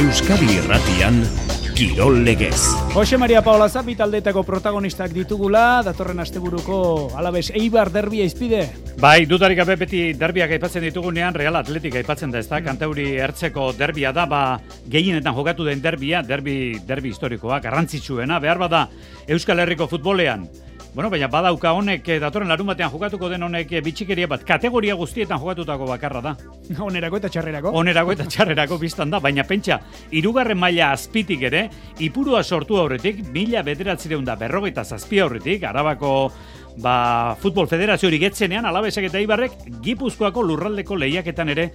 [0.00, 1.18] Euskadi Irratian
[1.76, 2.56] Kirol Legez.
[2.94, 6.78] Jose Maria Paola Zapi taldetako protagonistak ditugula, datorren asteburuko
[7.20, 8.62] alabez Eibar derbia izpide.
[8.96, 13.74] Bai, dutarik gabe beti derbiak aipatzen ditugunean, Real Atletik aipatzen da ez da, kantauri ertzeko
[13.76, 14.40] derbia da, ba,
[14.88, 18.86] gehienetan jokatu den derbia, derbi, derbi historikoa, garrantzitsuena, behar bada
[19.28, 20.48] Euskal Herriko futbolean,
[20.92, 24.96] Bueno, baina badauka honek eh, datorren larun batean jokatuko den honek eh, bitxikeria bat, kategoria
[24.98, 26.32] guztietan jokatutako bakarra da.
[26.88, 27.70] Onerako eta txarrerako.
[27.78, 29.78] Onerako eta txarrerako biztan da, baina pentsa,
[30.10, 31.68] irugarren maila azpitik ere,
[32.02, 36.14] ipurua sortu aurretik, mila bederatzireun da berrogeita zazpi aurretik, arabako
[36.78, 41.70] ba, futbol federazio hori getzenean, alabesek eta ibarrek, gipuzkoako lurraldeko lehiaketan ere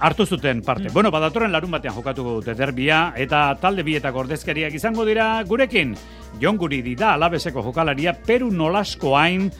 [0.00, 0.88] hartu zuten parte.
[0.88, 0.94] Mm.
[0.94, 5.94] Bueno, badatorren larun batean jokatuko dute derbia, eta talde bietako ordezkariak izango dira gurekin.
[6.40, 9.50] Jon Guridi da alabeseko jokalaria Peru nolasko hain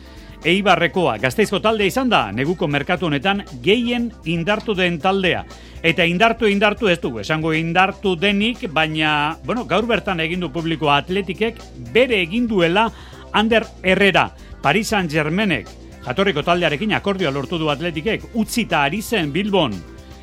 [0.45, 5.45] Eibarrekoa, gazteizko talde izan da, neguko merkatu honetan gehien indartu den taldea.
[5.85, 11.63] Eta indartu indartu ez dugu, esango indartu denik, baina, bueno, gaur bertan egindu publiko atletikek
[11.95, 12.91] bere eginduela
[13.33, 14.29] Ander Herrera,
[14.65, 15.69] Paris Saint-Germainek,
[16.07, 19.75] jatorriko taldearekin akordioa lortu du atletikek, utzita ari zen Bilbon,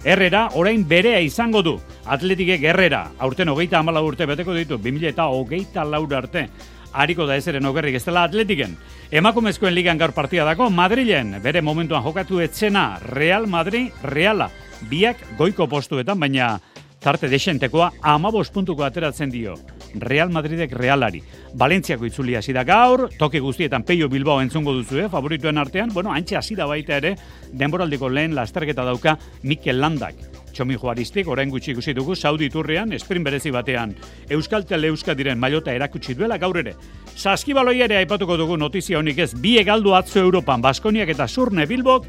[0.04, 1.76] Herrera orain berea izango du.
[2.10, 6.48] Atletikek Herrera, aurten hogeita amala urte beteko ditu, 2000 eta hogeita laura arte.
[6.92, 8.74] Ariko da ezeren okerrik ez dela atletiken.
[9.12, 14.50] Emakumezkoen ligan gaur partia dago, Madrilen, bere momentuan jokatu etzena, Real Madrid, Reala.
[14.90, 16.56] Biak goiko postuetan, baina
[17.00, 19.56] tarte desentekoa amabos puntuko ateratzen dio.
[19.96, 21.22] Real Madridek Realari.
[21.58, 25.10] Valentziako itzulia hasi da gaur, toki guztietan Peio Bilbao entzungo duzu, eh?
[25.10, 27.16] favorituen artean, bueno, antxe hasi da baita ere,
[27.52, 30.16] denboraldiko lehen lasterketa dauka Mikel Landak.
[30.52, 33.96] Txomi Juaristik, orain gutxi ikusi dugu, Saudi Turrian, esprin berezi batean,
[34.30, 36.76] Euskal Tele Euskadiren mailota erakutsi duela gaur ere.
[37.16, 42.08] Saskibaloi ere aipatuko dugu notizia honik ez, bi egaldu atzo Europan, Baskoniak eta Surne Bilbok,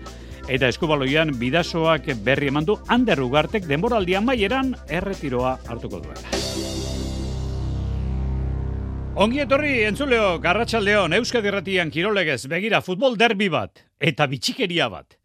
[0.48, 6.91] eta eskubaloian bidasoak berri emandu, Ander Ugartek denboraldian maieran erretiroa hartuko duela.
[9.12, 15.18] Ongi etorri, entzuleo, garratxaldeon, Euskadi Erratian kirolegez, begira, futbol derbi bat, eta bitxikeria bat.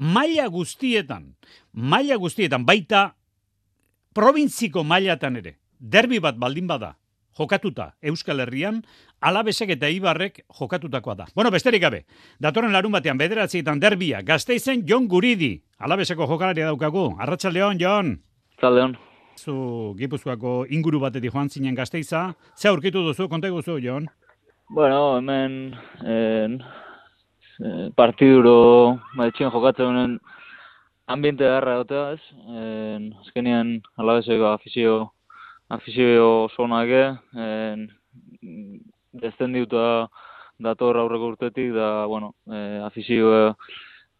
[0.00, 1.26] Maila guztietan,
[1.76, 3.02] maila guztietan, baita
[4.16, 6.94] provintziko mailatan ere, derbi bat baldin bada,
[7.36, 8.80] jokatuta Euskal Herrian,
[9.20, 11.28] alabesek eta ibarrek jokatutakoa da.
[11.34, 12.06] Bueno, besterik gabe,
[12.40, 17.10] datorren larun batean bederatzietan derbia, gazteizen Jon Guridi, alabeseko jokalaria daukagu.
[17.20, 18.16] Arratxaldeon, Jon.
[18.56, 22.34] Arratxaldeon zu Gipuzkoako inguru batetik joan zinen gazteiza.
[22.56, 24.08] Ze aurkitu duzu, konta guzu, Jon?
[24.68, 26.62] Bueno, hemen en,
[27.60, 30.18] en, partiduro maitxin jokatzen honen
[31.06, 32.22] ambiente garra egotea, ez?
[32.48, 35.12] En, azkenean alabezeko afizio,
[35.68, 37.02] afizio zonake,
[37.34, 37.88] en,
[39.12, 40.08] descendiuta
[40.58, 43.56] dator aurreko urtetik, da, bueno, eh, afizio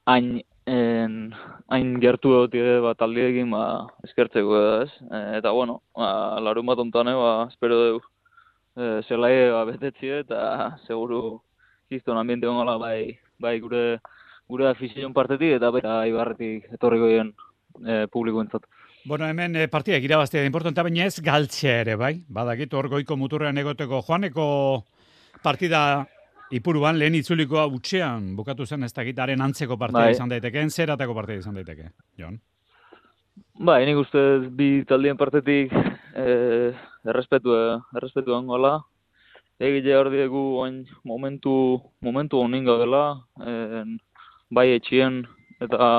[0.06, 0.41] hain
[0.71, 1.35] en
[1.75, 3.65] hain gertu egote bat aldiekin ba
[4.07, 4.93] eskertzeko da, ez?
[5.11, 8.01] E, eta bueno, ba larun bat hontan ba espero du
[8.77, 11.41] eh zelai ba betetzi eta seguru
[11.89, 13.99] kiston ambiente gongola bai bai gure
[14.47, 17.35] gure afizion partetik eta baita Ibarretik etorriko dien
[17.87, 18.63] e, publikoentzat.
[19.05, 22.15] Bueno, hemen e, partida irabaztea importante baina ez galtzea ere, bai?
[22.29, 24.47] Badakit hor goiko muturrean egoteko Joaneko
[25.43, 26.07] partida
[26.50, 30.15] Ipuruan lehen itzulikoa utxean bukatu zen ez dakitaren antzeko partida bai.
[30.16, 32.41] izan daiteke, zeratako partida izan daiteke, Jon?
[33.61, 34.22] Ba, nik uste
[34.59, 36.75] bi taldien partetik eh,
[37.06, 37.55] errespetu,
[37.94, 38.81] errespetu angola.
[39.60, 41.55] Egile hor diegu oin momentu,
[42.03, 43.05] momentu honin gaudela,
[43.47, 43.84] eh,
[44.50, 45.22] bai etxien
[45.62, 45.93] eta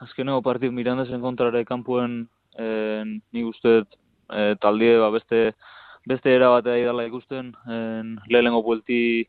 [0.00, 2.22] azkeneko partidu mirandezen kontrare kanpuen
[2.58, 3.82] eh, nik uste
[4.32, 5.52] eh, taldie ba, beste,
[6.08, 9.26] beste erabatea idala ikusten, eh, lehenengo buelti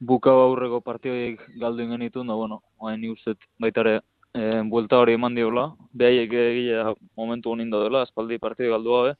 [0.00, 4.00] buka aurreko partioik galdu ingen ditu, da, bueno, hain ni uste baitare
[4.34, 9.14] e, buelta hori eman diola, behaiek egia momentu honin da dela, espaldi partio galdu gabe,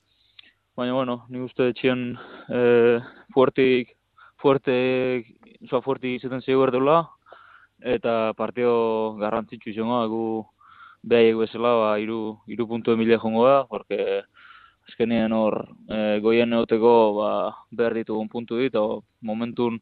[0.76, 2.18] baina, bueno, ni uste txien
[2.48, 3.00] e,
[3.32, 3.96] fuertik,
[4.42, 5.24] fuerte,
[5.70, 7.06] zoa fuertik izaten zigur dela,
[7.80, 10.24] eta partio garrantzitsu izango gu
[11.08, 14.24] behaiek bezala, ba, iru, iru puntu emilia jongo da, porque
[14.88, 17.30] azkenean hor e, goien neoteko ba,
[17.72, 18.76] behar ditugun puntu dit,
[19.22, 19.80] momentun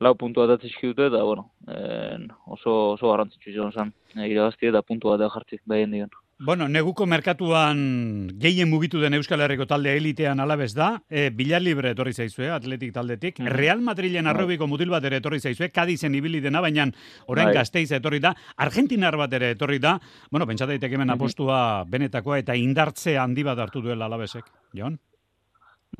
[0.00, 4.82] lau puntua datzizki dute, eta, bueno, en, oso, oso garrantzitsu izan zen, e, irabazti eta
[4.82, 6.12] puntua da jartzik behien dion.
[6.40, 11.90] Bueno, neguko merkatuan gehien mugitu den Euskal Herriko talde elitean alabez da, e, Bilar Libre
[11.92, 13.52] etorri zaizue, atletik taldetik, mm.
[13.52, 14.32] Real Madrilen bai.
[14.32, 16.88] arrobiko mutil bat ere etorri zaizue, Kadizen ibili dena, baina
[17.28, 17.58] orain bai.
[17.60, 19.98] gazteiz etorri da, Argentinar bat ere etorri da,
[20.30, 21.20] bueno, pentsa daiteke hemen mhm.
[21.20, 24.96] apostua benetakoa eta indartze handi bat hartu duela alabezek, Jon?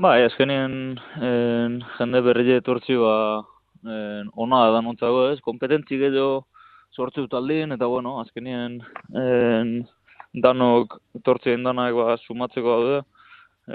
[0.00, 3.44] Ba, azkenean jende berri etortzi ba,
[3.84, 6.44] en, ona da nontzago ez, kompetentzi gehiago
[6.90, 8.80] sortze dut eta bueno, azkenien
[9.14, 9.86] en,
[10.34, 13.02] danok tortzien danak ba, sumatzeko daude,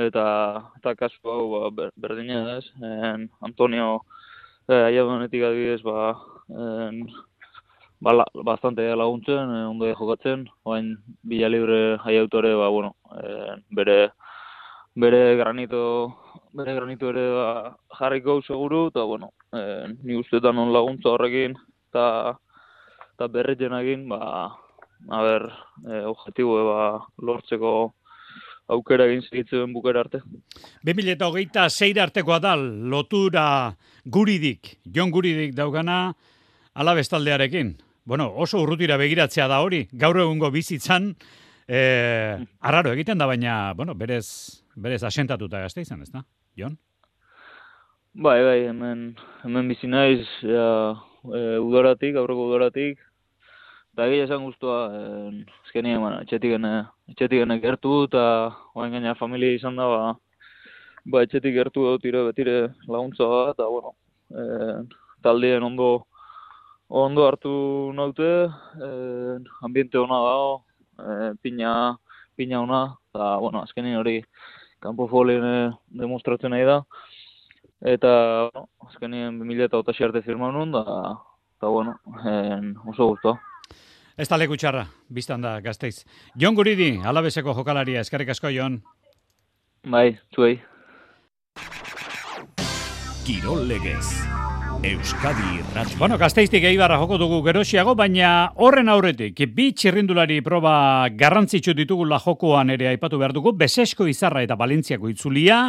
[0.07, 0.25] eta,
[0.77, 4.01] eta kasu hau ba, ber, berdina ez, en, Antonio
[4.69, 6.15] eh, aia adibidez, ba,
[6.49, 7.07] en,
[7.99, 13.55] ba, la, bastante laguntzen, eh, ondo jokatzen, oain bila libre aia autore, ba, bueno, eh,
[13.69, 14.11] bere,
[14.95, 16.15] bere granito
[16.55, 21.55] bere granito ere ba, jarriko seguru, eta, bueno, eh, ni ustetan on laguntza horrekin,
[21.89, 22.35] eta
[23.15, 24.49] eta berretzen egin, ba,
[25.07, 25.45] a ber,
[25.87, 26.79] e, objetibo ba,
[27.23, 27.71] lortzeko
[28.75, 30.19] aukera egin segitzen bukera arte.
[30.83, 33.47] 2008 zeira artekoa da, lotura
[34.03, 36.13] guridik, jon guridik daugana,
[36.75, 37.75] alabestaldearekin.
[38.05, 41.13] Bueno, oso urrutira begiratzea da hori, gaur egungo bizitzan,
[41.67, 41.79] e,
[42.59, 44.27] arraro egiten da, baina, bueno, berez,
[44.75, 46.25] berez asentatuta gazte izan, ez da,
[46.59, 46.75] Jon?
[48.17, 48.99] Bai, bai, hemen,
[49.43, 50.67] hemen bizi naiz, ja,
[51.35, 53.01] e, udoratik, aurreko udoratik,
[53.91, 56.53] eta egia esan guztua, e, ezkeni, bueno, etxetik
[57.41, 58.21] gene gertu, eta
[58.71, 60.13] oain gaina familia izan da, ba,
[61.11, 62.55] ba etxetik gertu dut tire, betire
[62.87, 63.91] laguntza bat, eta, bueno,
[64.31, 64.45] e,
[65.27, 65.89] taldien ondo,
[66.87, 67.57] ondo hartu
[67.99, 68.29] naute,
[68.79, 68.93] e,
[69.67, 70.53] ambiente hona dago,
[71.03, 71.73] e, pina,
[72.39, 74.21] pina ona, eta, bueno, azkenin hori,
[74.79, 75.59] kanpo folien e,
[76.05, 76.79] demostratzen nahi da,
[77.85, 80.83] Eta, bueno, azkenien 2000 eta otaxi arte firma honun, da,
[81.57, 83.35] eta, bueno, en, oso guztua.
[84.17, 86.05] Ez da leku txarra, biztan da, gazteiz.
[86.33, 88.79] Jon Guridi, alabeseko jokalaria, eskerrik asko, Jon.
[89.85, 90.57] Bai, zuei.
[93.27, 94.34] Kirol legez.
[94.85, 95.95] Euskadi Irrati.
[95.97, 100.75] Bueno, Gasteiztik Eibarra joko dugu gerosiago, baina horren aurretik bi txirrindulari proba
[101.09, 105.63] garrantzitsu ditugula jokoan ere aipatu behar dugu, Besesko Izarra eta Valentziako itzulia.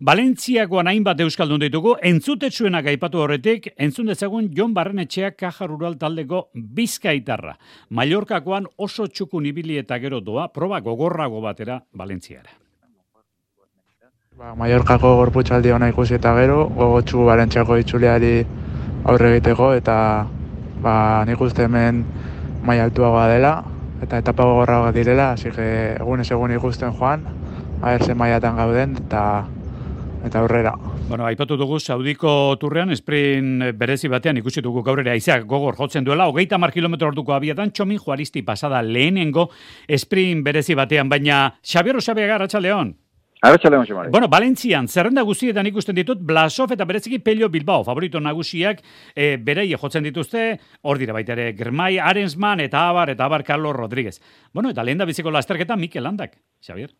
[0.00, 7.58] Valentziakoan hainbat euskaldun ditugu, entzutetsuenak aipatu horretik, entzun dezagun Jon Barrenetxeak Kajar Rural taldeko Bizkaitarra.
[7.92, 12.63] Mallorkakoan oso txukun ibili eta gero doa, proba gogorrago batera Valentziara.
[14.34, 18.32] Ba, Mallorcako gorputxaldi ona ikusi eta gero, gogotxu barentxako itzuleari
[19.06, 19.94] aurre egiteko eta
[20.82, 20.94] ba,
[21.28, 22.00] nik uste hemen
[22.66, 23.52] mai altuagoa dela
[24.02, 27.22] eta etapa gogorragoa direla, hasi que egun ez egun ikusten joan,
[27.78, 29.22] a ber maiatan gauden eta
[30.26, 30.74] eta aurrera.
[31.06, 36.02] Bueno, aipatu dugu Saudiko turrean, sprint berezi batean ikusi dugu gaur ere aizeak gogor jotzen
[36.02, 39.50] duela, hogeita mar kilometro orduko abiatan, txomin juaristi pasada lehenengo
[39.86, 42.96] sprint berezi batean, baina Xabier Garratxa León,
[43.44, 44.08] Arratxalde Mose Mare.
[44.08, 48.80] Bueno, Valentzian, zerrenda guztietan ikusten ditut, Blasov eta bereziki Pelio Bilbao, favorito nagusiak,
[49.12, 50.46] e, berei jotzen dituzte,
[50.80, 54.22] hor dira baita ere, Germai, Arensman, eta Abar, eta Abar Carlos Rodríguez.
[54.52, 56.96] Bueno, eta lehen da biziko lasterketa, Mikel Landak, Xavier.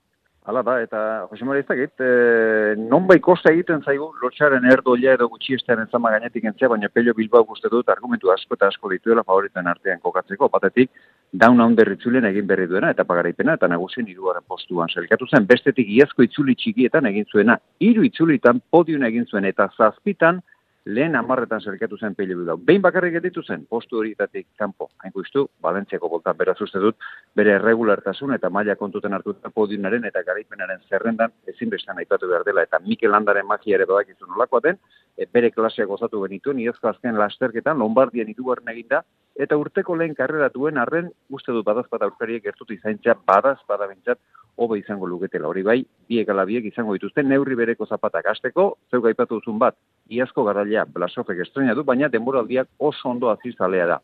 [0.46, 0.99] Hala da, eta
[1.31, 6.11] Jose Mare izakit, e, non bai kosta egiten zaigu, lotxaren erdoia edo gutxi estean entzama
[6.12, 10.50] gainetik entzea, baina Pelio Bilbao guzti dut argumentu asko eta asko dituela favoriten artean kokatzeko,
[10.52, 10.91] batetik,
[11.32, 14.93] daun haunder itzulen egin berri duena, eta pagaraipena, eta nagusien iruaren postuan.
[14.93, 20.44] Zelkatu zen, bestetik iazko itzuli txikietan egin zuena, hiru itzulitan podiun egin zuen, eta zazpitan,
[20.85, 22.61] lehen amarretan zelkatu zen peilu dut.
[22.67, 24.91] Behin bakarrik editu zen, postu horietatik kanpo.
[25.03, 26.97] Hain guztu, Balentziako boltan beraz uste dut,
[27.35, 32.62] bere regulartasun eta maila kontuten hartu eta podiunaren eta garaipenaren zerrendan ezinbestan aipatu behar dela,
[32.62, 34.79] eta Mikel Landaren magia ere badak izun nolakoa den,
[35.17, 39.03] e, bere klaseak gozatu genituen, iazko azken lasterketan, Lombardian ituaren eginda,
[39.35, 44.21] eta urteko lehen karrera duen arren, uste dut badazpada aurkariek gertutu izaintza, badazpada bintzat,
[44.56, 45.49] hobe izango luketela.
[45.49, 49.76] Hori bai, biek ala biek izango dituzte, neurri bereko zapatak azteko, zeu gaipatu duzun bat,
[50.08, 54.00] iazko garraia Blasofek estrena du, baina denboraldiak oso ondo azizalea da.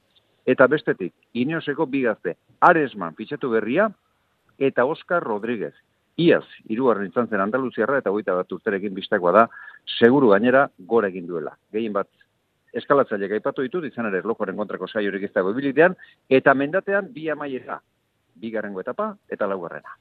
[0.47, 3.91] Eta bestetik, Ineoseko bigazte, Aresman fitxatu berria,
[4.59, 5.75] eta Oscar Rodríguez.
[6.21, 9.45] Iaz, irugarren izan zen Andaluziarra eta goita bat urterekin biztakoa da,
[9.99, 11.55] seguru gainera gora egin duela.
[11.73, 12.09] Gehien bat
[12.77, 15.55] eskalatzaile gaipatu ditut, izan ere erlojoren kontrako saiorik ez dago
[16.29, 17.81] eta mendatean bi amaiera,
[18.35, 19.97] bigarrengo etapa eta laugarrena.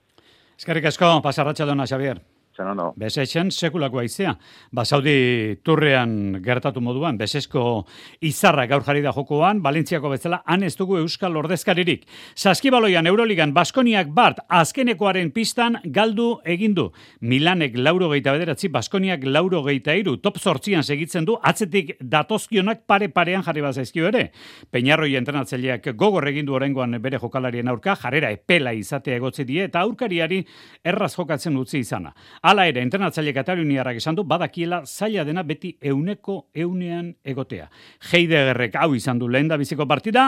[0.59, 2.17] Eskerrik asko, pasarratxa dona, Xavier
[2.59, 2.91] zen ondo.
[2.99, 4.33] Besetzen sekulako aizea.
[4.75, 7.85] Ba, Saudi turrean gertatu moduan, besesko
[8.25, 12.05] izarra gaur jarri da jokoan, Valentziako bezala, han ez dugu Euskal Ordezkaririk.
[12.35, 16.89] Saskibaloian Euroligan Baskoniak bart azkenekoaren pistan galdu egindu.
[17.21, 23.45] Milanek lauro geita bederatzi, Baskoniak lauro geita iru, top sortzian segitzen du, atzetik datozkionak pare-parean
[23.45, 24.29] jarri bazaizkio ere.
[24.71, 30.43] Peñarroi entrenatzaileak gogor egindu orengoan bere jokalarien aurka, jarrera epela izatea egotzi die, eta aurkariari
[30.83, 32.13] erraz jokatzen utzi izana.
[32.49, 37.67] Hala ere, entrenatzaile Kataluniarrak esan du, badakiela zaila dena beti euneko eunean egotea.
[38.09, 40.23] Heidegerrek hau izan du lehen da biziko partida,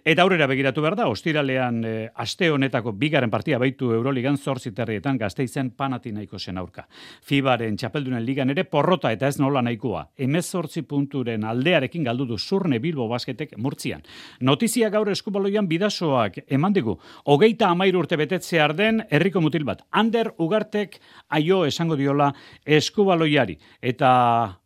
[0.00, 1.92] eta aurrera begiratu behar da, ostiralean e,
[2.24, 6.86] aste honetako bigaren partida baitu Euroligan zorziterrietan gazteizen panatinaiko zen aurka.
[7.28, 10.06] Fibaren txapeldunen ligan ere porrota eta ez nola nahikoa.
[10.16, 14.00] Emezortzi punturen aldearekin galdu du zurne bilbo basketek murtzian.
[14.40, 16.96] Notizia gaur eskubaloian bidasoak eman digu.
[17.26, 19.84] Hogeita amairu urte betetzea arden herriko mutil bat.
[19.92, 22.32] Ander Ugartek aio esango diola
[22.64, 23.58] eskubaloiari.
[23.82, 24.10] Eta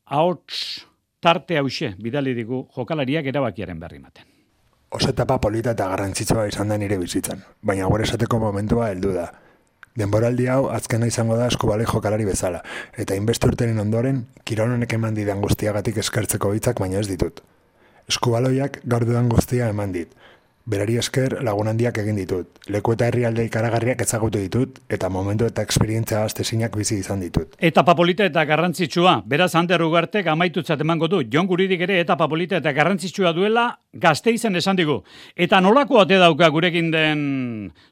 [0.06, 0.86] ahots
[1.20, 4.24] tarte hause bidali digu jokalariak erabakiaren berri maten.
[4.90, 9.28] Oso etapa polita eta garrantzitsua izan da nire bizitzan, baina gure esateko momentua heldu da.
[10.00, 12.62] Denboraldi hau azkena izango da eskubale jokalari bezala,
[12.98, 17.42] eta inbeste urteren ondoren, kirononek eman didan guztiagatik eskertzeko hitzak baina ez ditut.
[18.10, 20.10] Eskubaloiak gaur dudan guztia eman dit,
[20.70, 22.60] berari esker lagun handiak egin ditut.
[22.70, 27.56] Leku eta herrialde ikaragarriak ezagutu ditut, eta momentu eta eksperientzia aztezinak bizi izan ditut.
[27.58, 32.60] Etapa polita eta garrantzitsua, beraz Ander Ugartek amaitutzat emango du, Jon Guridik ere etapa polita
[32.60, 35.00] eta garrantzitsua duela gazte izan esan digu.
[35.34, 37.24] Eta nolako ate dauka gurekin den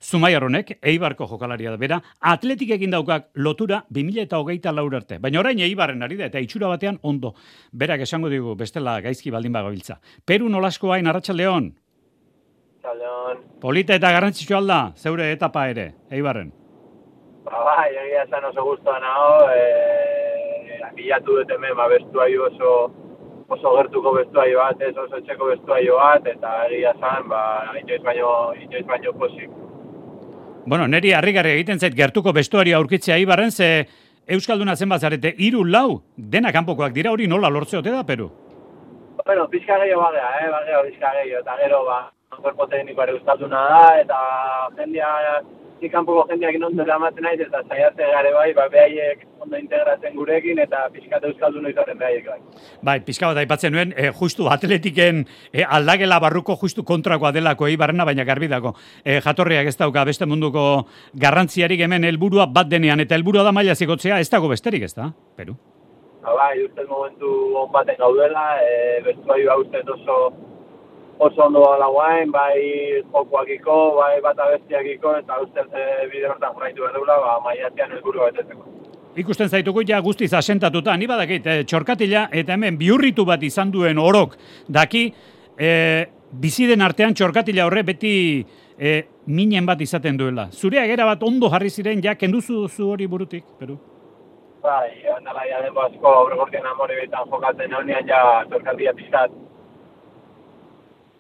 [0.03, 5.19] Zumaiarronek, Eibarko jokalaria da bera, atletik egin daukak lotura 2000 eta hogeita laur arte.
[5.19, 7.35] Baina orain Eibarren ari da, eta itxura batean ondo.
[7.73, 9.99] Berak esango digu, bestela gaizki baldin bagabiltza.
[10.25, 11.11] Peru nolasko hain,
[12.99, 13.61] Arratxaldeon?
[13.61, 16.51] Polita eta garrantzitsu alda, zeure etapa ere, eibarren.
[17.45, 22.73] Ba, bai, egia esan oso guztuan hau, e, bilatu dut hemen, ba, bestuaio oso,
[23.49, 27.43] oso gertuko bestuaio bat, ez oso txeko bestuaio bat, eta egia esan, ba,
[27.81, 29.49] inoiz baino, inoiz baino posik.
[30.69, 33.87] Bueno, neri harrigarri egiten zait gertuko bestuario aurkitzea ibarren, ze
[34.29, 38.29] Euskalduna zenbat zarete, iru lau, dena kanpokoak dira hori nola lortze ote da, Peru?
[39.25, 41.97] Bueno, pizka gehiago bagea, eh, bagea pizka gehiago, eta gero, ba,
[42.29, 44.19] korpo teknikoare gustalduna da, eta
[44.77, 45.09] jendia,
[45.81, 50.61] nik kanpoko jendiak inondo eramaten naiz, eta saiatze gare bai, ba, behaiek ondo integratzen gurekin,
[50.65, 52.39] eta pizkat euskaldun izaten behaiek bai.
[52.85, 58.05] Bai, pizka bat aipatzen nuen, eh, justu atletiken eh, aldagela barruko justu kontrakoa delako eibarrena,
[58.09, 58.75] baina garbi dago.
[59.05, 60.67] Eh, jatorriak ez dauka beste munduko
[61.15, 65.13] garrantziarik hemen helburua bat denean, eta helburua da maila zikotzea, ez dago besterik ez da,
[65.37, 65.57] Peru?
[66.23, 70.19] Ba, bai, uste momentu on baten gaudela, e, bestuai uste oso
[71.19, 76.85] oso ondo da guain, bai jokoakiko, bai bat abestiakiko, eta uste e, bide hortan jorraitu
[76.85, 78.67] behar ba, maiatian helburu betetzeko.
[79.19, 83.99] Ikusten zaituko ja guztiz asentatuta, ni badakit, e, txorkatila, eta hemen biurritu bat izan duen
[83.99, 84.37] orok,
[84.69, 85.05] daki,
[85.59, 85.71] e,
[86.31, 88.15] biziden artean txorkatila horre beti
[88.79, 88.95] e,
[89.27, 90.49] minen bat izaten duela.
[90.53, 93.79] Zurea gera bat ondo jarri ziren, ja, kenduzu zu hori burutik, Peru?
[94.63, 99.35] Bai, ondala ja denbo asko, aurregortien amore betan jokatzen, hau ja txorkatila pizkat,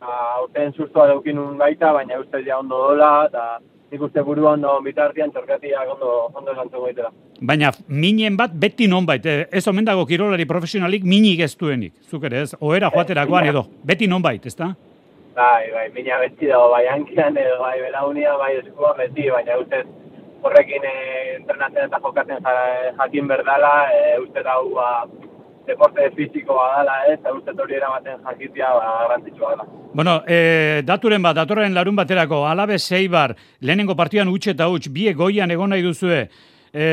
[0.00, 3.44] aurten sustoa daukinun baita, baina uste ja ondo dola, eta
[3.90, 7.12] nik uste buru ondo bitartian txorkatiak ondo, ondo esantzen goitela.
[7.40, 11.94] Baina minen bat beti non bait, eh, ez omen dago kirolari profesionalik minik ez duenik,
[12.10, 14.74] zuk ere ez, oera joaterakoan edo, beti non bait, ez da?
[15.38, 19.84] Bai, bai, mina beti dago, bai hankian edo, bai belaunia, bai eskuan beti, baina uste
[20.42, 22.44] horrekin eh, entrenatzen eta jokatzen
[22.98, 25.06] jakin berdala, e, uste dago, ba,
[25.68, 29.66] deporte fizikoa dela, ez, eta uste hori eramaten jakitia ba, garrantzitsua dela.
[29.94, 35.14] Bueno, e, daturen bat, datorren larun baterako, alabe zeibar, lehenengo partian utxe eta utx, bie
[35.14, 36.24] goian egon nahi duzue,
[36.72, 36.88] e,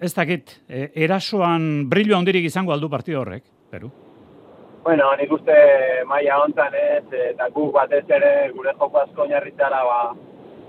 [0.00, 3.92] ez dakit, e, erasoan brillo handirik izango aldu partido horrek, Peru?
[4.86, 5.54] Bueno, nik uste
[6.06, 9.98] maia hontan ez, eta guk batez ere gure joko asko oinarritzara ba,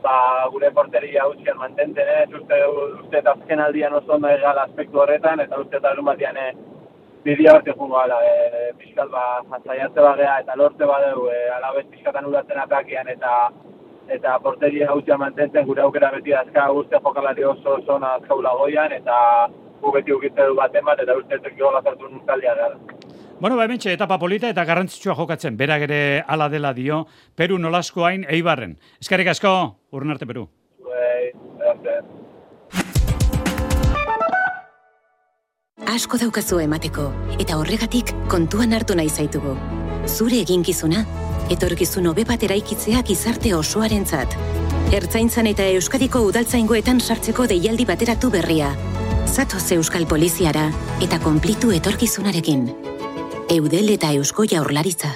[0.01, 0.15] ba,
[0.53, 2.57] gure porteria utxian mantentzen ez, uste,
[3.03, 6.41] uste azken aldian oso ondo egal aspektu horretan, eta uste eta batian
[7.23, 12.25] bidea horte jungo ala, e, pixkat ba, zaiatze bagea eta lortze badeu, e, alabez pixkatan
[12.25, 13.33] uratzen atakian eta
[14.07, 19.17] eta porteria hautia mantentzen gure aukera beti azka guzti jokalari oso oso azkaula goian eta
[19.81, 22.77] gu beti ukitze du bat emat eta uste ez gola zartu nuntaldia gara.
[23.39, 27.05] Bueno, ba, hementxe, etapa polita eta garrantzitsua jokatzen, berak ere ala dela dio,
[27.35, 28.79] Peru nolasko hain eibarren.
[28.99, 29.51] Eskarrik asko,
[29.91, 30.47] urren arte Peru.
[35.87, 37.07] Asko daukazu emateko,
[37.39, 39.55] eta horregatik kontuan hartu nahi zaitugu.
[40.07, 41.03] Zure eginkizuna,
[41.53, 44.35] etorkizun hobe bat eraikitzea gizarte osoarentzat.
[44.97, 48.73] Ertzaintzan eta Euskadiko udaltzaingoetan sartzeko deialdi bateratu berria.
[49.27, 50.69] Zatoz Euskal Poliziara
[51.03, 52.67] eta konplitu etorkizunarekin.
[53.57, 55.15] Eudel eta Eusko Jaurlaritza.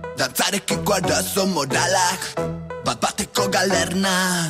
[0.21, 2.37] Dantzarekiko arazo moralak
[2.85, 4.45] Bat bateko galerna.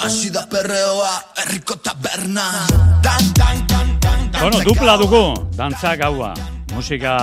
[0.00, 2.64] Hasi da perreoa herriko taberna.
[3.04, 6.32] Dan, dan, dan, dan, dan Bueno, dupla dugu, dantza gaua.
[6.74, 7.14] Musika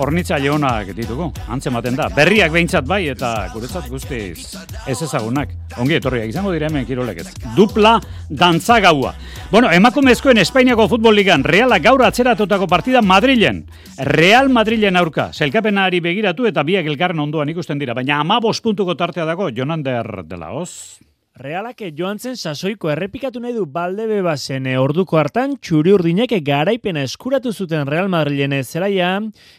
[0.00, 2.06] hornitzaile honak ditugu, antzematen da.
[2.14, 4.54] Berriak behintzat bai eta guretzat guztiz
[4.86, 5.52] ez ezagunak.
[5.82, 7.24] Ongi etorriak izango dira hemen kirolek.
[7.56, 7.96] Dupla
[8.30, 9.12] dantza gaua.
[9.50, 13.64] Bueno, emakumezkoen Espainiako Futbol Ligan Realak gaur atzeratutako partida Madrilen.
[14.06, 15.30] Real Madrilen aurka.
[15.34, 17.94] Zelkapenari begiratu eta biak elkarren ondoan ikusten dira.
[17.94, 21.00] Baina ama puntuko tartea dago Jonander de la Hoz.
[21.38, 27.04] Realak joan zen sasoiko errepikatu nahi du balde bebazen e, orduko hartan txuri urdinek garaipena
[27.06, 29.12] eskuratu zuten Real Madrilen zelaia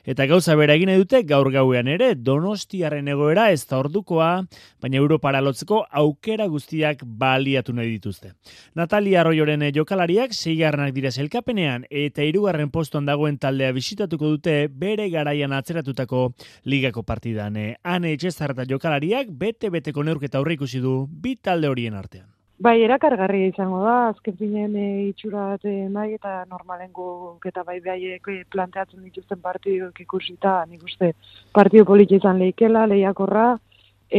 [0.03, 4.43] eta gauza bera egin dute gaur gauean ere donostiaren egoera ez da ordukoa,
[4.81, 8.33] baina Europara lotzeko aukera guztiak baliatu nahi dituzte.
[8.75, 15.53] Natalia Arroyoren jokalariak seigarrenak dira zelkapenean eta hirugarren postuan dagoen taldea bisitatuko dute bere garaian
[15.53, 16.33] atzeratutako
[16.65, 17.55] ligako partidan.
[17.81, 21.37] Hane etxezarreta jokalariak bete-beteko neurketa aurre ikusi du bi
[21.69, 22.31] horien artean.
[22.61, 27.63] Bai, erakargarri izango da, azken finean e, itxura bat e, nahi eta normalen guk eta
[27.65, 31.13] bai behaiek e, planteatzen dituzten partiduk ikusita, nik uste
[31.57, 33.47] partidu politxe izan leikela, lehiakorra,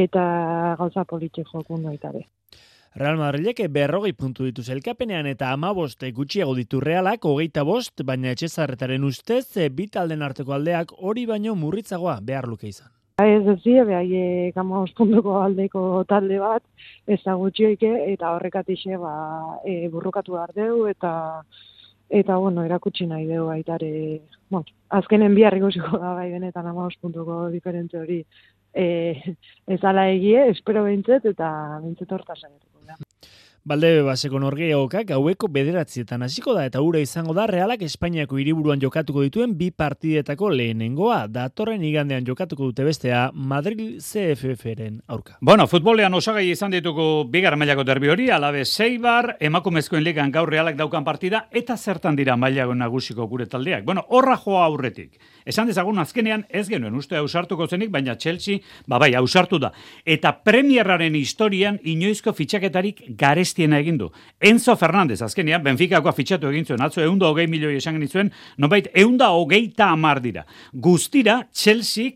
[0.05, 0.25] eta
[0.81, 2.25] gauza politxe jokun baita be.
[2.99, 8.35] Real Madridek berrogei puntu ditu zelkapenean eta ama bost gutxiago ditu realak hogeita bost, baina
[8.35, 12.91] etxezarretaren ustez e, bi talden arteko aldeak hori baino murritzagoa behar luke izan.
[13.23, 16.63] Ez ez zi, behai gama ostunduko aldeko talde bat,
[17.07, 19.13] ez da gutxioike, eta horrekatixe ba,
[19.65, 21.13] e, burrukatu behar deu, eta
[22.13, 27.49] eta bueno, erakutsi nahi deu baitare, bueno, azkenen bihar ikusiko da bai benetan ama puntuko
[27.49, 28.19] diferente hori
[28.75, 29.35] e,
[29.67, 31.49] ez ala egie, espero behintzet, eta
[31.81, 32.43] behintzet hortaz
[33.63, 39.23] Balde baseko norgeokak gaueko bederatzietan hasiko da eta ura izango da realak Espainiako hiriburuan jokatuko
[39.23, 41.29] dituen bi partidetako lehenengoa.
[41.31, 45.37] Datorren igandean jokatuko dute bestea Madrid CFF-ren aurka.
[45.41, 50.75] Bueno, futbolean osagai izan ditugu bigar mailako derbi hori, alabe Seibar, emakumezkoen ligan gaur realak
[50.81, 53.87] daukan partida, eta zertan dira mailago nagusiko gure taldeak.
[53.87, 55.21] Bueno, horra joa aurretik.
[55.47, 58.59] Esan dezagun azkenean ez genuen uste ausartuko zenik, baina Chelsea,
[58.91, 59.71] ba bai, ausartu da.
[60.05, 63.07] Eta premierraren historian inoizko fitxaketarik
[63.53, 64.11] garestiena egin du.
[64.41, 69.33] Enzo Fernandez, azkenean, Benficakoa fitxatu egin zuen, atzo eunda hogei milioi esan genizuen, nobait eunda
[69.33, 70.47] hogeita amar dira.
[70.73, 72.13] Guztira, Chelsea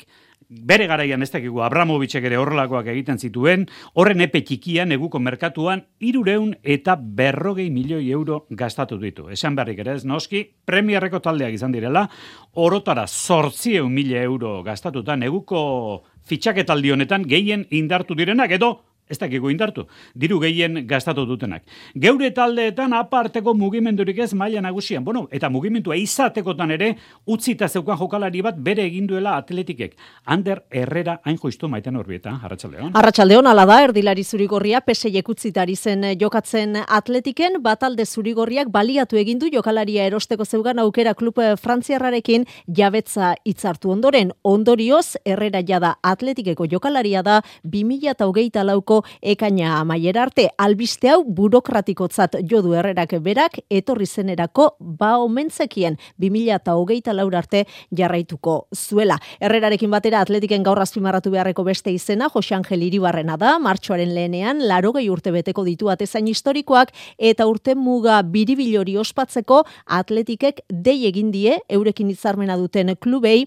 [0.49, 6.55] bere garaian ez dakigu Abramovitzek ere horrelakoak egiten zituen, horren epe txikian eguko merkatuan irureun
[6.63, 9.29] eta berrogei milioi euro gastatu ditu.
[9.29, 12.07] Esan berrik ere ez noski, premiarreko taldeak izan direla,
[12.55, 19.87] orotara sortzieun mila euro gastatuta eguko fitxaketaldi honetan gehien indartu direnak edo ez dakigu indartu,
[20.15, 21.63] diru gehien gastatu dutenak.
[21.95, 26.93] Geure taldeetan aparteko mugimendurik ez maila nagusian, bueno, eta mugimendua izatekotan ere,
[27.27, 29.95] utzita zeukan jokalari bat bere eginduela atletikek.
[30.25, 32.91] Ander Herrera hain joiztu maiten horbieta, Arratxaldeon.
[32.99, 40.07] Arratxaldeon, ala da, erdilari zurigorria, peseiek utzitari zen jokatzen atletiken, batalde zurigorriak baliatu egindu jokalaria
[40.11, 44.33] erosteko zeugan aukera klub frantziarrarekin jabetza hitzartu ondoren.
[44.43, 50.49] Ondorioz, Herrera jada atletikeko jokalaria da, 2008 lauko ekaina amaiera arte.
[50.59, 59.19] Albiste hau burokratikotzat jodu herrerak berak etorri zenerako ba omentzekien 20hogeita laur arte jarraituko zuela.
[59.41, 65.09] Herrerarekin batera atletiken gaur azpimarratu beharreko beste izena Jose Angel Iribarrena da, martxoaren lehenean larogei
[65.11, 72.11] urte beteko ditu atezain historikoak eta urte muga biribilori ospatzeko atletikek dei egin die eurekin
[72.13, 73.47] hitzarmena duten klubei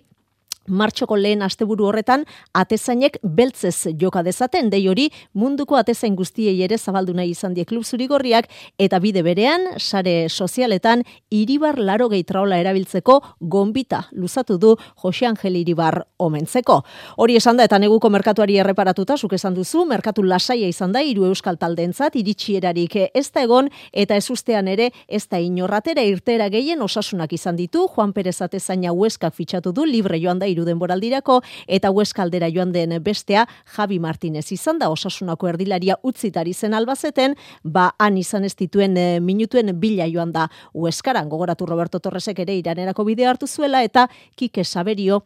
[0.69, 7.13] martxoko lehen asteburu horretan atezainek beltzez joka dezaten dei hori munduko atezain guztiei ere zabaldu
[7.13, 14.07] nahi izan die klub zurigorriak eta bide berean sare sozialetan Iribar laro traola erabiltzeko gonbita
[14.11, 16.83] luzatu du Jose Angel Iribar omentzeko.
[17.17, 21.25] Hori esan da eta neguko merkatuari erreparatuta zuk esan duzu merkatu lasaia izan da hiru
[21.25, 26.81] euskal taldeentzat iritsierarik ez da egon eta ez ustean ere ez da inorratera irtera gehien
[26.81, 31.91] osasunak izan ditu Juan Perez atezaina Hueskak fitxatu du libre joan da hiru denboraldirako eta
[31.93, 33.45] Hueskaldera joan den bestea
[33.75, 39.07] Javi Martinez izan da osasunako erdilaria utzitari zen albazeten, ba han izan ez dituen e,
[39.19, 40.49] minutuen bila joan da.
[40.73, 45.23] Hueskaran gogoratu Roberto Torresek ere iranerako bidea hartu zuela eta Kike Saberio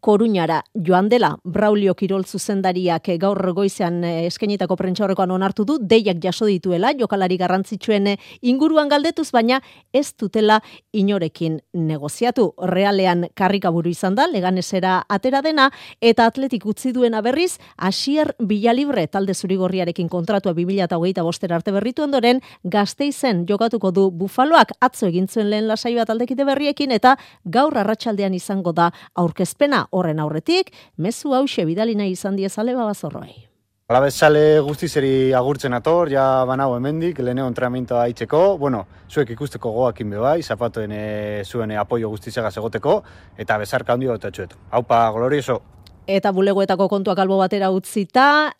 [0.00, 6.46] Koruñara joan dela Braulio Kirol zuzendariak gaur goizean eh, eskenitako prentxaurrekoan onartu du, deiak jaso
[6.46, 9.60] dituela, jokalari garrantzitsuen eh, inguruan galdetuz, baina
[9.92, 10.60] ez dutela
[10.92, 12.52] inorekin negoziatu.
[12.70, 15.68] Realean karrikaburu izan da, leganesera atera dena,
[16.00, 22.40] eta atletik utzi duena berriz, Asier Bilalibre talde zurigorriarekin kontratua 2008 bostera arte berritu ondoren,
[22.64, 28.72] gazteizen jokatuko du bufaloak atzo egin zuen lehen lasaioa taldekide berriekin, eta gaur arratsaldean izango
[28.72, 33.50] da aurkezpena horren aurretik, mezu hause bidalina izan diezale babazorroei.
[33.90, 40.36] Alabezale guztizeri agurtzen ator, ja banago hemendik, leheneo entrenamentoa haitzeko, bueno, zuek ikusteko goakin bebai,
[40.44, 43.00] zapatoen e, zuen apoio guztizega segoteko,
[43.36, 44.54] eta bezarka handi txuet.
[44.70, 45.58] Haupa, glorioso!
[46.06, 48.52] Eta bulegoetako kontuak albo batera utzita,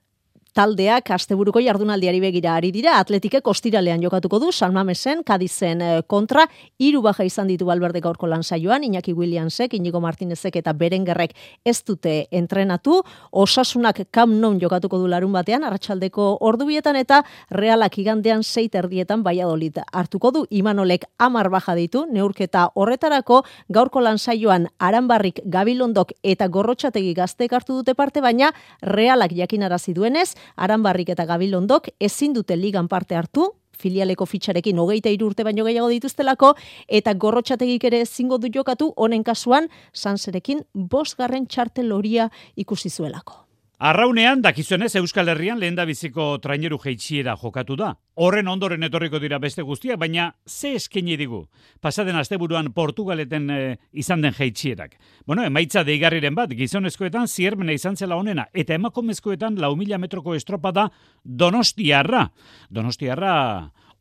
[0.55, 2.99] taldeak asteburuko jardunaldiari begira ari dira.
[3.01, 6.47] Atletike kostiralean jokatuko du San Mamesen Kadizen eh, kontra.
[6.79, 11.35] Hiru baja izan ditu Alberde gaurko lan saioan Iñaki Williamsek Inigo Martinezek eta Berengerrek
[11.65, 13.03] ez dute entrenatu.
[13.31, 19.79] Osasunak Camp Nou jokatuko du larun batean arratsaldeko ordubietan eta Realak igandean 6 erdietan Valladolid
[19.93, 20.45] hartuko du.
[20.51, 22.07] Imanolek 10 baja ditu.
[22.11, 29.33] Neurketa horretarako gaurko lan saioan Aranbarrik Gabilondok eta Gorrotxategi gaztek hartu dute parte baina Realak
[29.37, 33.51] jakinarazi duenez Aranbarrik eta Gabilondok ezin dute ligan parte hartu,
[33.81, 36.55] filialeko fitxarekin hogeita urte baino gehiago dituztelako,
[36.89, 43.50] eta gorrotxategik ere ezingo du jokatu, honen kasuan, sanserekin bosgarren txartel horia ikusi zuelako.
[43.81, 47.95] Arraunean, dakizuenez Euskal Herrian lehen da biziko traineru jeitxiera jokatu da.
[48.21, 51.47] Horren ondoren etorriko dira beste guztiak, baina ze eskeni digu?
[51.81, 54.99] Pasaden asteburuan Portugaleten eh, izan den jeitxierak.
[55.25, 60.75] Bueno, emaitza deigarriren bat, gizonezkoetan ziermena izan zela honena, eta emakomezkoetan lau mila metroko estropa
[60.77, 60.91] da
[61.25, 62.27] Donostiarra.
[62.69, 63.33] Donostiarra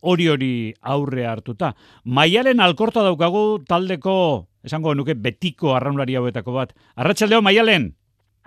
[0.01, 1.71] hori hori aurre hartuta.
[2.03, 6.75] Maialen alkorta daukagu taldeko, esango nuke, betiko arraunlari hauetako bat.
[6.99, 7.93] Arratxaldeo, Maialen!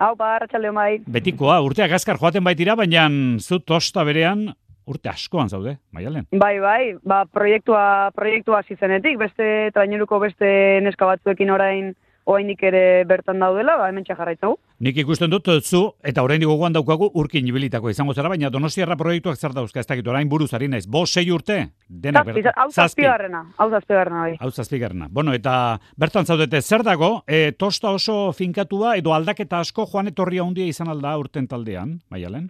[0.01, 0.39] Hau, ba,
[0.73, 1.01] bai.
[1.05, 3.07] Betikoa, urteak azkar joaten baitira, baina
[3.39, 4.53] zu tosta berean
[4.85, 6.25] urte askoan zaude, maialen.
[6.31, 11.93] Bai, bai, ba, proiektua, proiektua zizenetik, beste traineruko beste neska batzuekin orain
[12.25, 14.57] oainik ere bertan daudela, ba, hemen jarraitzagu.
[14.83, 19.37] Nik ikusten dut zu, eta orain gogoan daukagu urkin ibilitako izango zara, baina donostiarra proiektuak
[19.39, 22.51] zer dauzka, ez dakit orain buruz ari naiz, bo sei urte, denak bertan.
[22.59, 24.33] Hau zazpi garrena, hau zazpi garrena, bai.
[24.41, 25.07] Hau zazpi garrena.
[25.09, 30.43] Bueno, eta bertan zaudete, zer dago, e, tosta oso finkatua, edo aldaketa asko joan etorria
[30.43, 32.49] handia izan alda urten taldean, maialen?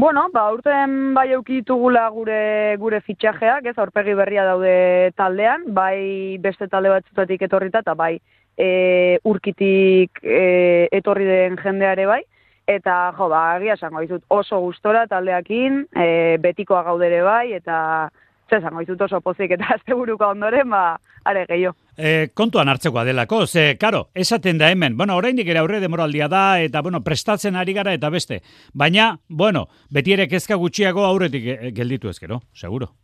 [0.00, 2.40] Bueno, ba, urten bai eukitugula gure
[2.82, 4.74] gure fitxajeak, ez, aurpegi berria daude
[5.14, 8.16] taldean, bai beste talde batzutatik etorrita, eta bai
[8.60, 12.22] e, urkitik e, etorri den jendeare bai,
[12.70, 16.08] eta jo, ba, agia esango dizut oso gustora taldeakin, e,
[16.42, 18.10] betikoa gaudere bai, eta
[18.50, 21.76] ze esango dizut oso pozik eta asteburuko ondoren, ba, are gehiago.
[21.96, 26.44] E, kontuan hartzekoa delako, ze, karo, esaten da hemen, bueno, oraindik ere aurre demoraldia da,
[26.60, 28.42] eta, bueno, prestatzen ari gara eta beste.
[28.72, 32.94] Baina, bueno, beti ere kezka gutxiago aurretik e, gelditu ezkero, seguro.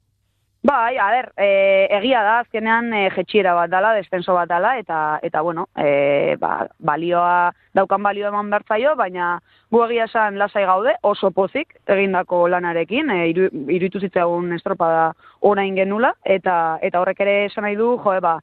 [0.66, 5.20] Bai, a ber, e, egia da, azkenean e, jetxiera bat dala, descenso bat dala, eta,
[5.22, 9.36] eta bueno, e, ba, balioa, daukan balio eman bertzaio, baina
[9.70, 15.12] gu egia esan lasai gaude, oso pozik egindako lanarekin, e, iru, irutu zitzagun estropada
[15.52, 18.34] orain genula, eta, eta horrek ere esan nahi du, jo, ba,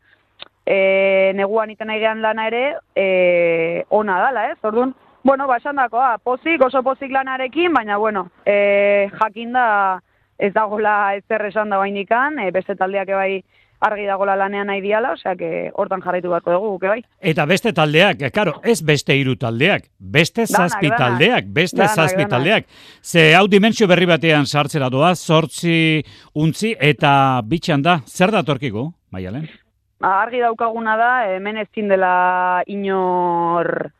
[0.63, 2.63] e, neguan iten nahi lana ere,
[2.95, 8.29] e, ona dala, ez, orduan, bueno, ba, esan dakoa, pozik, oso pozik lanarekin, baina, bueno,
[8.45, 9.99] e, jakinda,
[10.43, 13.43] ez dagola ez zer esan da bainikan, e, beste taldeak bai
[13.83, 16.99] argi dagola lanean nahi diala, osea que hortan jarraitu beharko dugu guke bai.
[17.19, 22.69] Eta beste taldeak, claro, ez beste hiru taldeak, beste zazpi taldeak, beste zazpi taldeak.
[23.03, 26.03] Ze hau dimensio berri batean sartzera doa, sortzi
[26.39, 29.49] untzi eta bitxan da, zer datorkigu, Maialen?
[30.03, 33.91] Argi daukaguna da, hemen ez dela inor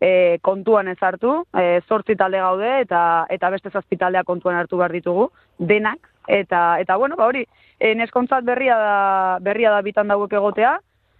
[0.00, 4.78] e, kontuan ez hartu, e, zortzi talde gaude eta eta beste zazpi taldea kontuan hartu
[4.78, 7.44] behar ditugu, denak, eta, eta bueno, ba hori,
[7.78, 10.78] e, neskontzat berria da, berria da bitan dauek egotea,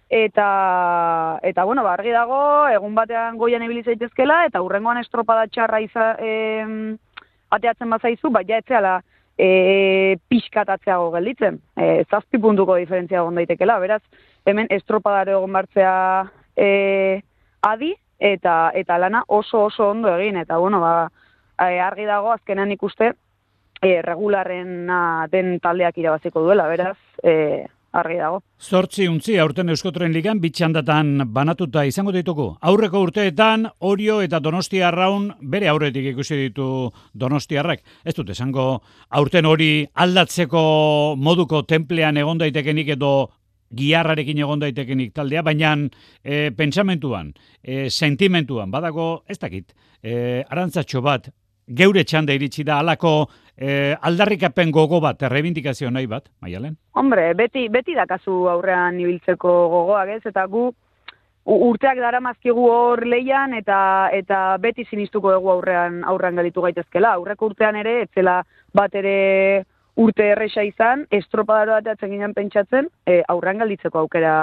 [0.09, 0.49] eta,
[1.43, 2.39] eta bueno, ba, argi dago,
[2.73, 6.97] egun batean goian ibili zaitezkela, eta hurrengoan estropada txarra iza, e,
[7.49, 8.99] ateatzen bazaizu, ba, ja etzeala,
[9.39, 11.61] e, pixkatatzeago gelditzen.
[11.77, 14.01] E, zazpi puntuko diferentzia egon daitekela, beraz,
[14.49, 15.95] hemen estropadare egon bartzea
[16.57, 17.21] e,
[17.65, 21.09] adi, eta eta lana oso oso ondo egin eta bueno ba
[21.59, 23.13] e, argi dago azkenan ikuste
[23.81, 28.41] e, regularrena den taldeak irabaziko duela beraz e, argi dago.
[28.59, 32.51] Zortzi untzi aurten Euskotren Ligan bitxandatan banatuta izango ditugu.
[32.61, 37.81] Aurreko urteetan Orio eta Donostia Arraun bere aurretik ikusi ditu Donostiarrak.
[38.05, 43.13] Ez dut esango aurten hori aldatzeko moduko templean egon daitekenik edo
[43.75, 45.75] giarrarekin egon daitekenik taldea, baina
[46.23, 51.29] e, pentsamentuan, e, sentimentuan, badago, ez dakit, e, arantzatxo bat,
[51.69, 56.75] geure txanda iritsi da, alako e, aldarrikapen gogo bat, errebindikazio nahi bat, maialen?
[56.97, 60.69] Hombre, beti, beti dakazu aurrean ibiltzeko gogoak ez, eta gu
[61.49, 67.13] urteak dara mazkigu hor leian eta eta beti sinistuko dugu aurrean aurrean gelitu gaitezkela.
[67.17, 68.43] Aurreko urtean ere, etzela
[68.75, 69.65] bat ere
[69.99, 74.33] urte erresa izan, estropadaro bateatzen ginen pentsatzen, e, aurrean gelditzeko aukera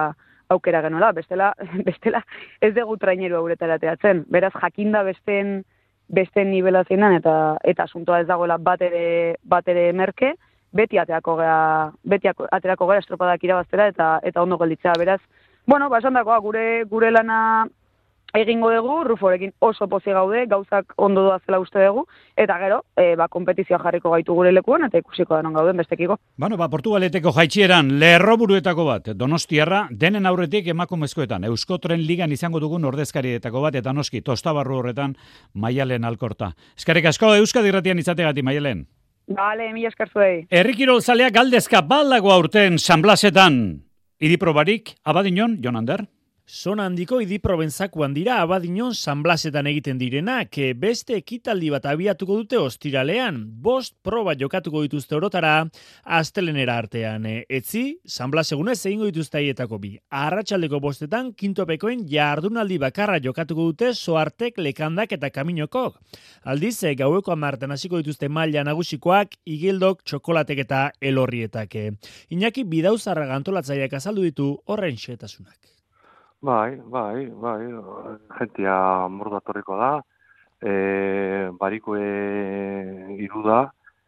[0.53, 1.53] aukera genuela, bestela,
[1.89, 2.21] bestela
[2.63, 4.25] ez dugu traineru auretara teatzen.
[4.31, 5.65] Beraz, jakinda besten
[6.07, 10.37] beste nivela zeinan eta eta asuntoa ez dagoela bat ere, bat ere merke,
[10.77, 11.57] beti aterako gea,
[12.05, 14.95] beti ako- aterako gea estropadak irabaztera eta eta ondo gelditzea.
[14.99, 15.21] Beraz,
[15.67, 17.67] bueno, ba, esan dagoa, gure, gure lana
[18.37, 23.29] egingo dugu, Ruforekin oso pozi gaude, gauzak ondo doazela uste dugu, eta gero, e, ba,
[23.29, 26.19] kompetizioa jarriko gaitu gure lekuan, eta ikusiko da non gauden bestekiko.
[26.37, 33.63] Bueno, ba, Portugaleteko jaitxieran, lerroburuetako bat, donostiarra, denen aurretik emakumezkoetan, Euskotren ligan izango dugun ordezkarietako
[33.69, 35.17] bat, eta noski, tostabarru horretan,
[35.55, 36.53] maialen alkorta.
[36.77, 38.87] Eskarrik asko, Euskadi irratian izategati, maialen.
[39.27, 40.35] Bale, mila esker zuei.
[40.51, 43.83] Herrikirol zaleak galdezka baldago aurten San Blasetan.
[44.23, 46.07] Idiprobarik, abadinon, Jon Ander?
[46.47, 52.61] Zona handiko idiprobenzakoan dira abadinon San Blasetan egiten direnak, e, beste ekitaldi bat abiatuko dute
[52.63, 55.67] ostiralean, bost proba jokatuko dituzte orotara,
[56.05, 57.27] astelenera artean.
[57.27, 59.93] E, etzi, San Blas egunez egingo dituzte haietako bi.
[60.23, 65.99] Arratxaldeko bostetan, kintopekoen jardunaldi bakarra jokatuko dute soartek, lekandak eta kaminokok.
[66.45, 71.75] Aldiz, e, gaueko amartan hasiko dituzte maila nagusikoak, igildok, txokolatek eta elorrietak.
[72.31, 75.59] Iñaki bidauzarra gantolatzaileak azaldu ditu horren xetasunak.
[76.43, 77.63] Bai, bai, bai,
[78.39, 79.93] jentia mordatorriko da,
[80.61, 82.03] e, barikue
[83.25, 83.63] iru da,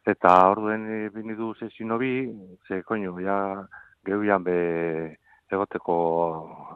[0.06, 2.28] eta orduen e, bini du sesino bi,
[2.68, 3.38] ze koño, ja,
[4.04, 4.58] geuian be
[5.50, 5.96] egoteko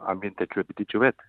[0.09, 1.21] ambiente txuepititxu bet.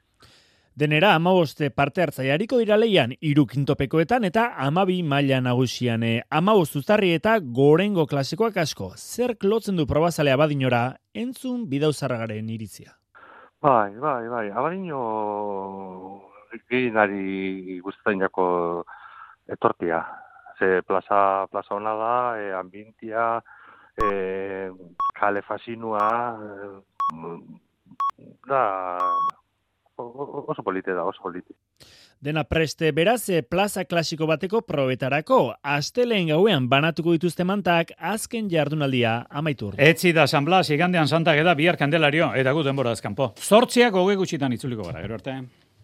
[0.75, 6.03] Denera amaboste parte hartzaiariko dira leian iru kintopekoetan eta amabi maila nagusian.
[6.03, 8.95] E, amabost uztarri eta gorengo klasikoak asko.
[8.97, 10.85] Zer klotzen du probazalea badinora,
[11.15, 12.97] entzun bidauzarragaren iritzia.
[13.65, 15.01] Bai, bai, bai, abadiño
[16.69, 18.85] gehienari guztetan jako
[19.49, 20.05] etortia.
[20.59, 23.41] Ze plaza, plaza hona da, e, ambientia,
[23.97, 24.69] e,
[25.15, 27.41] kale fasinua, e,
[28.45, 28.99] da,
[29.97, 31.55] oso polite da, oso polite.
[32.25, 35.39] Dena preste beraz e, plaza klasiko bateko probetarako.
[35.61, 39.75] Asteleen gauean banatuko dituzte mantak azken jardunaldia amaitur.
[39.77, 43.35] Etzi da San Blas, igandean Santa Geda, bihar kandelario, eta gu denbora azkanpo.
[43.37, 45.37] Zortziak hoge gutxitan itzuliko gara, gero arte.